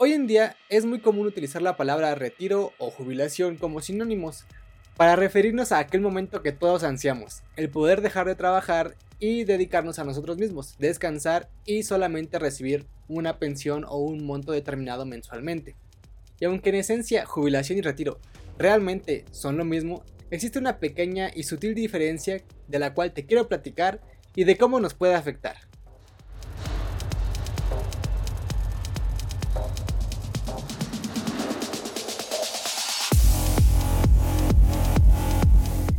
[0.00, 4.44] Hoy en día es muy común utilizar la palabra retiro o jubilación como sinónimos
[4.96, 9.98] para referirnos a aquel momento que todos ansiamos, el poder dejar de trabajar y dedicarnos
[9.98, 15.74] a nosotros mismos, descansar y solamente recibir una pensión o un monto determinado mensualmente.
[16.38, 18.20] Y aunque en esencia jubilación y retiro
[18.56, 23.48] realmente son lo mismo, existe una pequeña y sutil diferencia de la cual te quiero
[23.48, 24.00] platicar
[24.36, 25.67] y de cómo nos puede afectar.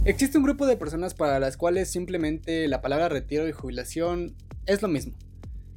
[0.09, 4.33] Existe un grupo de personas para las cuales simplemente la palabra retiro y jubilación
[4.65, 5.13] es lo mismo,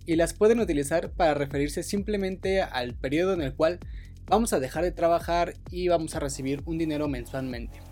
[0.07, 3.79] y las pueden utilizar para referirse simplemente al periodo en el cual
[4.25, 7.83] vamos a dejar de trabajar y vamos a recibir un dinero mensualmente.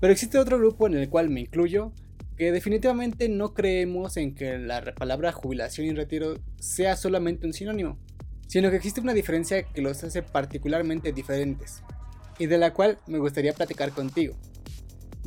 [0.00, 1.92] Pero existe otro grupo en el cual me incluyo,
[2.36, 8.00] que definitivamente no creemos en que la palabra jubilación y retiro sea solamente un sinónimo,
[8.48, 11.84] sino que existe una diferencia que los hace particularmente diferentes,
[12.36, 14.34] y de la cual me gustaría platicar contigo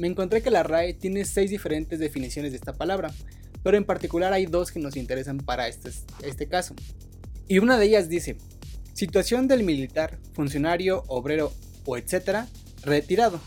[0.01, 3.13] me encontré que la RAE tiene seis diferentes definiciones de esta palabra,
[3.61, 5.91] pero en particular hay dos que nos interesan para este,
[6.23, 6.73] este caso.
[7.47, 8.35] Y una de ellas dice,
[8.95, 11.53] situación del militar, funcionario, obrero
[11.85, 12.47] o etcétera,
[12.83, 13.39] retirado.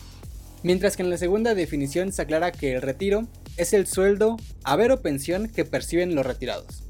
[0.63, 4.93] Mientras que en la segunda definición se aclara que el retiro es el sueldo, haber
[4.93, 6.85] o pensión que perciben los retirados.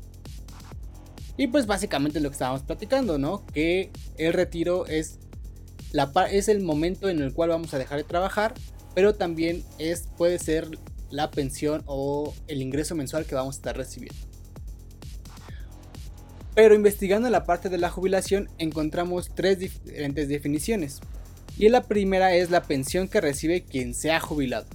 [1.38, 3.46] Y pues básicamente lo que estábamos platicando, ¿no?
[3.46, 5.18] Que el retiro es,
[5.90, 8.52] la, es el momento en el cual vamos a dejar de trabajar
[8.94, 10.68] pero también es, puede ser
[11.10, 14.18] la pensión o el ingreso mensual que vamos a estar recibiendo.
[16.54, 21.00] Pero investigando la parte de la jubilación encontramos tres diferentes definiciones.
[21.58, 24.66] Y la primera es la pensión que recibe quien se ha jubilado.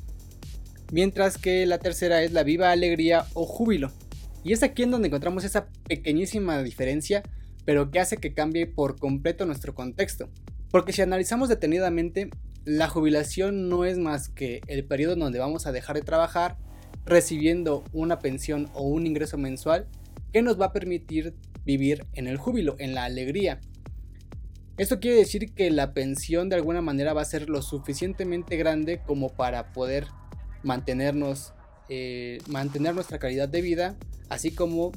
[0.91, 3.91] Mientras que la tercera es la viva alegría o júbilo.
[4.43, 7.23] Y es aquí en donde encontramos esa pequeñísima diferencia,
[7.65, 10.29] pero que hace que cambie por completo nuestro contexto.
[10.71, 12.29] Porque si analizamos detenidamente,
[12.69, 16.55] la jubilación no es más que el periodo donde vamos a dejar de trabajar
[17.03, 19.87] recibiendo una pensión o un ingreso mensual
[20.31, 21.33] que nos va a permitir
[21.65, 23.59] vivir en el júbilo, en la alegría.
[24.77, 29.01] Esto quiere decir que la pensión de alguna manera va a ser lo suficientemente grande
[29.03, 30.05] como para poder
[30.61, 31.53] mantenernos,
[31.89, 33.95] eh, mantener nuestra calidad de vida,
[34.29, 34.91] así como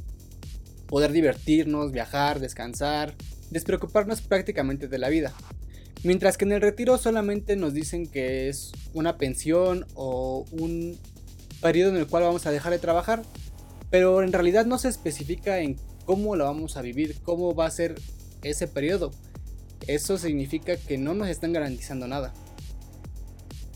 [0.88, 3.15] poder divertirnos, viajar, descansar,
[3.50, 5.32] despreocuparnos prácticamente de la vida.
[6.05, 10.99] Mientras que en el retiro solamente nos dicen que es una pensión o un
[11.61, 13.23] periodo en el cual vamos a dejar de trabajar,
[13.91, 17.71] pero en realidad no se especifica en cómo lo vamos a vivir, cómo va a
[17.71, 17.95] ser
[18.43, 19.12] ese periodo.
[19.87, 22.33] Eso significa que no nos están garantizando nada.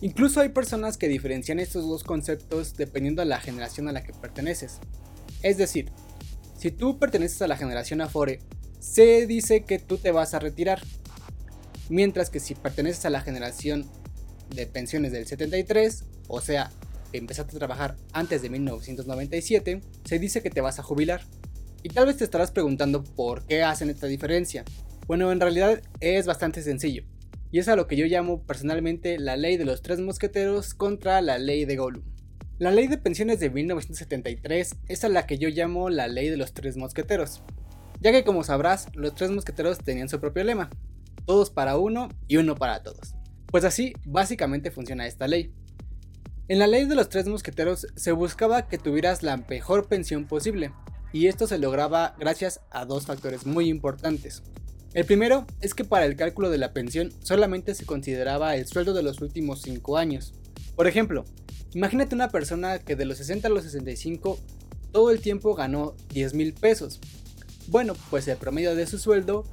[0.00, 4.12] Incluso hay personas que diferencian estos dos conceptos dependiendo de la generación a la que
[4.12, 4.78] perteneces.
[5.42, 5.90] Es decir,
[6.58, 8.40] si tú perteneces a la generación Afore,
[8.78, 10.82] se dice que tú te vas a retirar,
[11.88, 13.86] Mientras que si perteneces a la generación
[14.54, 16.70] de pensiones del 73, o sea,
[17.12, 21.22] empezaste a trabajar antes de 1997, se dice que te vas a jubilar.
[21.82, 24.64] Y tal vez te estarás preguntando por qué hacen esta diferencia.
[25.06, 27.04] Bueno, en realidad es bastante sencillo.
[27.52, 31.20] Y es a lo que yo llamo personalmente la ley de los tres mosqueteros contra
[31.22, 32.02] la ley de Gollum.
[32.58, 36.38] La ley de pensiones de 1973 es a la que yo llamo la ley de
[36.38, 37.42] los tres mosqueteros,
[38.00, 40.70] ya que como sabrás, los tres mosqueteros tenían su propio lema,
[41.26, 43.14] todos para uno y uno para todos.
[43.46, 45.52] Pues así básicamente funciona esta ley.
[46.48, 50.72] En la ley de los tres mosqueteros se buscaba que tuvieras la mejor pensión posible,
[51.12, 54.42] y esto se lograba gracias a dos factores muy importantes.
[54.92, 58.94] El primero es que para el cálculo de la pensión solamente se consideraba el sueldo
[58.94, 60.32] de los últimos 5 años.
[60.74, 61.24] Por ejemplo,
[61.74, 64.38] imagínate una persona que de los 60 a los 65
[64.92, 67.00] todo el tiempo ganó 10 mil pesos.
[67.68, 69.44] Bueno, pues el promedio de su sueldo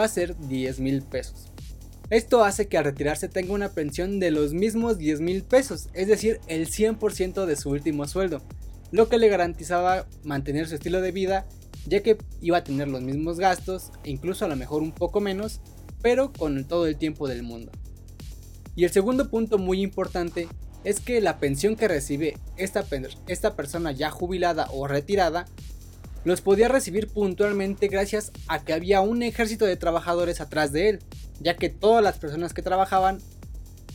[0.00, 1.46] va a ser 10 mil pesos.
[2.08, 6.08] Esto hace que al retirarse tenga una pensión de los mismos 10 mil pesos, es
[6.08, 8.42] decir, el 100% de su último sueldo,
[8.90, 11.46] lo que le garantizaba mantener su estilo de vida,
[11.86, 15.20] ya que iba a tener los mismos gastos, e incluso a lo mejor un poco
[15.20, 15.60] menos,
[16.02, 17.70] pero con todo el tiempo del mundo.
[18.74, 20.48] Y el segundo punto muy importante
[20.82, 22.84] es que la pensión que recibe esta,
[23.28, 25.46] esta persona ya jubilada o retirada
[26.24, 30.98] los podía recibir puntualmente gracias a que había un ejército de trabajadores atrás de él,
[31.40, 33.20] ya que todas las personas que trabajaban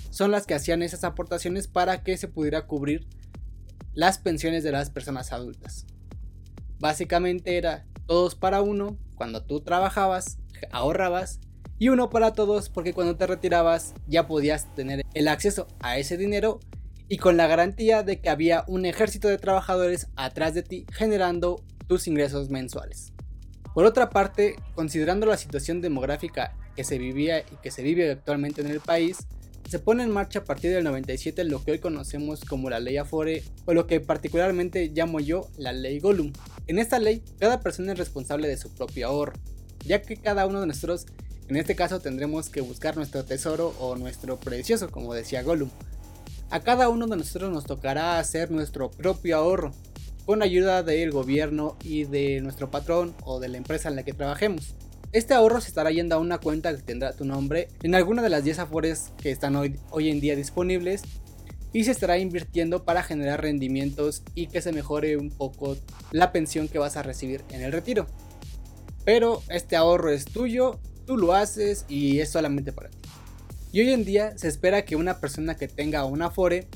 [0.10, 3.06] son las que hacían esas aportaciones para que se pudiera cubrir
[3.94, 5.86] las pensiones de las personas adultas.
[6.80, 10.38] Básicamente era todos para uno, cuando tú trabajabas,
[10.72, 11.40] ahorrabas,
[11.78, 16.18] y uno para todos porque cuando te retirabas ya podías tener el acceso a ese
[16.18, 16.60] dinero
[17.08, 21.62] y con la garantía de que había un ejército de trabajadores atrás de ti generando
[21.88, 23.14] tus ingresos mensuales.
[23.74, 28.62] Por otra parte, considerando la situación demográfica que se vivía y que se vive actualmente
[28.62, 29.28] en el país,
[29.70, 32.98] se pone en marcha a partir del 97 lo que hoy conocemos como la ley
[32.98, 36.32] Afore o lo que particularmente llamo yo la ley Gollum.
[36.68, 39.34] En esta ley, cada persona es responsable de su propio ahorro,
[39.86, 41.06] ya que cada uno de nosotros,
[41.48, 45.70] en este caso, tendremos que buscar nuestro tesoro o nuestro precioso, como decía Gollum.
[46.50, 49.74] A cada uno de nosotros nos tocará hacer nuestro propio ahorro,
[50.26, 54.14] con ayuda del gobierno y de nuestro patrón o de la empresa en la que
[54.14, 54.76] trabajemos.
[55.12, 58.30] Este ahorro se estará yendo a una cuenta que tendrá tu nombre en alguna de
[58.30, 61.04] las 10 afores que están hoy, hoy en día disponibles
[61.72, 65.78] y se estará invirtiendo para generar rendimientos y que se mejore un poco
[66.12, 68.08] la pensión que vas a recibir en el retiro.
[69.04, 72.98] Pero este ahorro es tuyo, tú lo haces y es solamente para ti.
[73.72, 76.68] Y hoy en día se espera que una persona que tenga un afore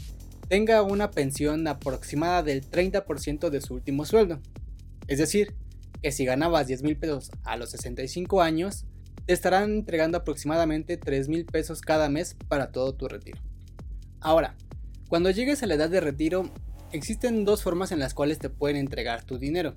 [0.49, 4.41] tenga una pensión aproximada del 30% de su último sueldo.
[5.07, 5.53] Es decir,
[6.01, 8.85] que si ganabas 10 mil pesos a los 65 años,
[9.25, 13.39] te estarán entregando aproximadamente 3 mil pesos cada mes para todo tu retiro.
[14.19, 14.55] Ahora,
[15.07, 16.51] cuando llegues a la edad de retiro,
[16.91, 19.75] existen dos formas en las cuales te pueden entregar tu dinero.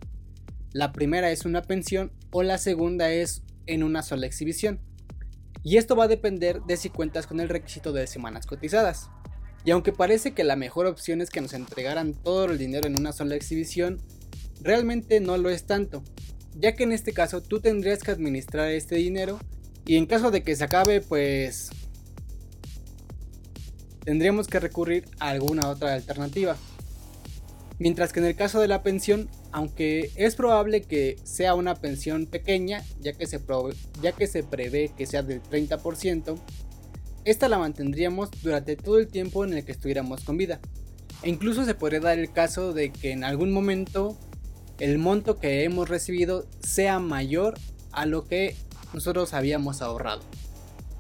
[0.73, 4.81] La primera es una pensión o la segunda es en una sola exhibición.
[5.63, 9.11] Y esto va a depender de si cuentas con el requisito de semanas cotizadas.
[9.65, 12.99] Y aunque parece que la mejor opción es que nos entregaran todo el dinero en
[12.99, 14.01] una sola exhibición,
[14.61, 16.03] realmente no lo es tanto,
[16.59, 19.39] ya que en este caso tú tendrías que administrar este dinero
[19.87, 21.71] y en caso de que se acabe pues
[24.05, 26.57] tendríamos que recurrir a alguna otra alternativa.
[27.79, 32.27] Mientras que en el caso de la pensión, aunque es probable que sea una pensión
[32.27, 36.39] pequeña, ya que se, prevé que sea del 30%,
[37.25, 40.61] esta la mantendríamos durante todo el tiempo en el que estuviéramos con vida.
[41.23, 44.17] E incluso se podría dar el caso de que en algún momento
[44.79, 47.55] el monto que hemos recibido sea mayor
[47.93, 48.57] a lo que
[48.93, 50.23] nosotros habíamos ahorrado.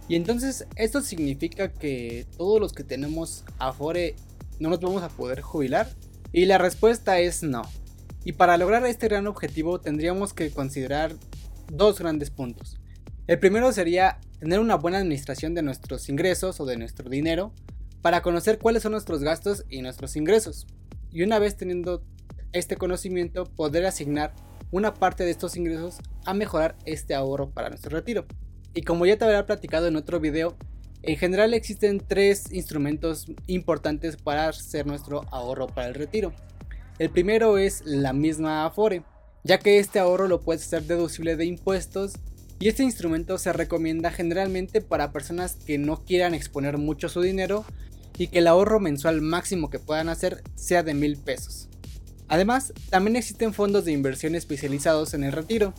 [0.08, 4.14] Y entonces esto significa que todos los que tenemos Afore
[4.60, 5.88] no nos vamos a poder jubilar.
[6.32, 7.62] Y la respuesta es no.
[8.24, 11.12] Y para lograr este gran objetivo tendríamos que considerar
[11.72, 12.78] dos grandes puntos.
[13.26, 17.52] El primero sería tener una buena administración de nuestros ingresos o de nuestro dinero
[18.00, 20.66] para conocer cuáles son nuestros gastos y nuestros ingresos.
[21.12, 22.02] Y una vez teniendo
[22.52, 24.34] este conocimiento poder asignar
[24.72, 28.26] una parte de estos ingresos a mejorar este ahorro para nuestro retiro.
[28.74, 30.56] Y como ya te había platicado en otro video,
[31.04, 36.32] en general existen tres instrumentos importantes para hacer nuestro ahorro para el retiro.
[36.98, 39.04] El primero es la misma Afore,
[39.44, 42.14] ya que este ahorro lo puedes hacer deducible de impuestos
[42.62, 47.64] y este instrumento se recomienda generalmente para personas que no quieran exponer mucho su dinero
[48.16, 51.68] y que el ahorro mensual máximo que puedan hacer sea de mil pesos.
[52.28, 55.74] Además, también existen fondos de inversión especializados en el retiro.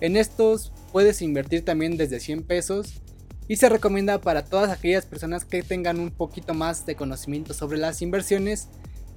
[0.00, 3.02] En estos puedes invertir también desde 100 pesos
[3.46, 7.76] y se recomienda para todas aquellas personas que tengan un poquito más de conocimiento sobre
[7.76, 8.68] las inversiones,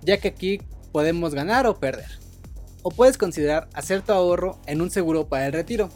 [0.02, 0.60] ya que aquí
[0.92, 2.20] podemos ganar o perder.
[2.82, 5.90] O puedes considerar hacer tu ahorro en un seguro para el retiro.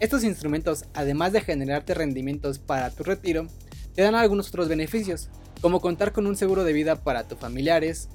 [0.00, 3.46] Estos instrumentos, además de generarte rendimientos para tu retiro,
[3.94, 5.28] te dan algunos otros beneficios,
[5.60, 8.08] como contar con un seguro de vida para tus familiares,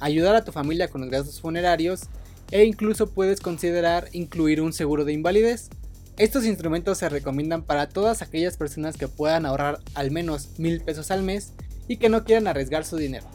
[0.00, 2.08] ayudar a tu familia con los gastos funerarios
[2.50, 5.70] e incluso puedes considerar incluir un seguro de invalidez.
[6.16, 11.12] Estos instrumentos se recomiendan para todas aquellas personas que puedan ahorrar al menos mil pesos
[11.12, 11.52] al mes
[11.86, 13.26] y que no quieran arriesgar su dinero.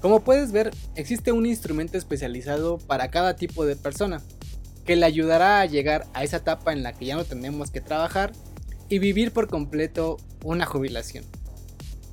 [0.00, 4.22] Como puedes ver, existe un instrumento especializado para cada tipo de persona,
[4.88, 7.82] que le ayudará a llegar a esa etapa en la que ya no tenemos que
[7.82, 8.32] trabajar
[8.88, 11.26] y vivir por completo una jubilación.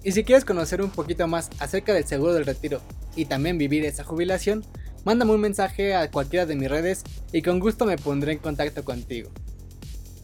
[0.04, 2.82] Y si quieres conocer un poquito más acerca del seguro del retiro
[3.16, 4.66] y también vivir esa jubilación,
[5.06, 8.84] mándame un mensaje a cualquiera de mis redes y con gusto me pondré en contacto
[8.84, 9.30] contigo.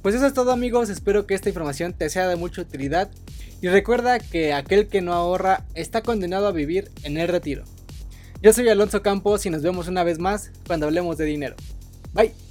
[0.01, 3.10] Pues eso es todo amigos, espero que esta información te sea de mucha utilidad
[3.62, 7.63] y recuerda que aquel que no ahorra está condenado a vivir en el retiro.
[8.41, 11.55] Yo soy Alonso Campos y nos vemos una vez más cuando hablemos de dinero.
[12.13, 12.50] バイ。